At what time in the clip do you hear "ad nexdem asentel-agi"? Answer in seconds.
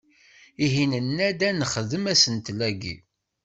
1.49-2.95